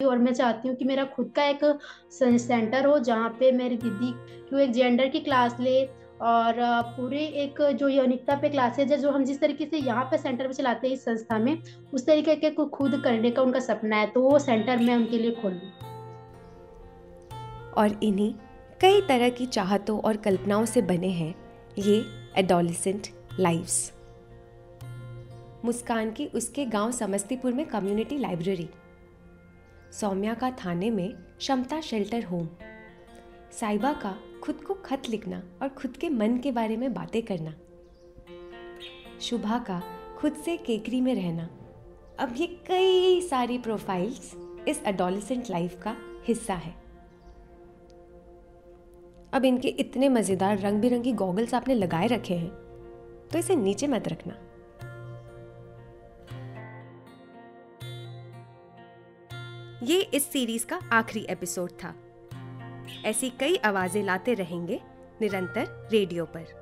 और 0.00 0.18
मैं 0.18 0.32
चाहती 0.32 0.68
हूँ 0.68 0.76
कि 0.76 0.84
मेरा 0.84 1.04
खुद 1.06 1.32
का 1.36 1.44
एक 1.44 1.64
सेंटर 2.12 2.86
हो 2.86 2.98
जहाँ 3.00 3.28
पे 3.40 3.50
मेरी 3.52 3.76
दीदी 3.76 4.12
क्यों 4.48 4.60
एक 4.60 4.72
जेंडर 4.72 5.08
की 5.08 5.20
क्लास 5.20 5.56
ले 5.60 5.82
और 6.22 6.54
पूरे 6.96 7.18
एक 7.42 7.60
जो 7.72 7.88
यौनिकता 7.88 8.34
पे 8.36 8.48
क्लासेज 8.48 8.92
है, 8.92 8.98
जो 8.98 9.10
हम 9.10 9.24
जिस 9.24 9.40
तरीके 9.40 9.66
से 9.66 9.78
यहाँ 9.78 10.04
पे 10.04 10.18
सेंटर 10.18 10.46
में 10.46 10.52
चलाते 10.52 10.86
हैं 10.86 10.94
इस 10.94 11.04
संस्था 11.04 11.38
में, 11.38 11.62
उस 11.94 12.06
तरीके 12.06 12.34
के 12.36 12.50
को 12.50 12.66
खुद 12.68 13.00
करने 13.04 13.30
का 13.30 13.42
उनका 13.42 13.60
सपना 13.60 13.96
है 13.96 14.06
तो 14.06 14.22
वो 14.22 14.38
सेंटर 14.38 14.76
मैं 14.78 14.96
उनके 14.96 15.18
लिए 15.18 15.30
खोलूँ 15.32 15.60
और 17.76 17.98
इन्हीं 18.02 18.32
कई 18.80 19.00
तरह 19.00 19.28
की 19.30 19.46
चाहतों 19.46 19.98
और 20.00 20.16
कल्पनाओं 20.16 20.64
से 20.64 20.82
बने 20.82 21.08
हैं 21.10 21.34
ये 21.78 22.04
एडोलिसेंट 22.38 23.08
लाइव्स। 23.40 23.92
मुस्कान 25.64 26.10
की 26.10 26.26
उसके 26.26 26.64
गाँव 26.66 26.90
समस्तीपुर 26.92 27.52
में 27.52 27.64
कम्युनिटी 27.66 28.18
लाइब्रेरी। 28.18 28.68
सौम्या 29.90 30.34
का 30.34 30.50
थाने 30.64 30.90
में 30.90 31.12
क्षमता 31.38 31.80
शेल्टर 31.80 32.24
होम 32.24 32.48
साइबा 33.52 33.92
का 33.92 34.14
खुद 34.42 34.60
को 34.64 34.74
खत 34.74 35.08
लिखना 35.08 35.42
और 35.62 35.68
खुद 35.68 35.96
के 35.96 36.08
मन 36.08 36.36
के 36.38 36.52
बारे 36.52 36.76
में 36.76 36.92
बातें 36.94 37.22
करना। 37.22 37.54
शुभा 39.20 39.58
का 39.58 39.82
खुद 40.18 40.34
से 40.34 40.56
केकरी 40.56 41.00
में 41.00 41.14
रहना। 41.14 41.48
अब 42.18 42.34
ये 42.36 42.46
कई 42.66 43.20
सारी 43.20 43.58
प्रोफाइल्स 43.58 44.34
इस 44.68 44.82
एडोलिसेंट 44.86 45.50
लाइफ 45.50 45.80
का 45.82 45.96
हिस्सा 46.24 46.54
है। 46.54 46.74
अब 49.32 49.44
इनके 49.44 49.68
इतने 49.68 50.08
मज़ेदार 50.08 50.58
रंग 50.58 50.80
बिरंगी 50.80 51.12
गॉगल्स 51.12 51.54
आपने 51.54 51.74
लगाए 51.74 52.06
रखे 52.06 52.34
हैं 52.34 52.50
तो 53.28 53.38
इसे 53.38 53.56
नीचे 53.56 53.86
मत 53.86 54.08
रखना। 54.08 54.36
ये 59.82 60.00
इस 60.14 60.32
सीरीज़ 60.32 60.66
का 60.66 60.80
आखिरी 60.92 61.26
एपिसोड 61.30 61.70
था। 61.70 61.94
ऐसी 63.04 63.30
कई 63.30 63.56
आवाज़ें 63.56 64.02
लाते 64.02 64.34
रहेंगे 64.34 64.80
निरंतर 65.20 65.88
रेडियो 65.92 66.24
पर। 66.24 66.59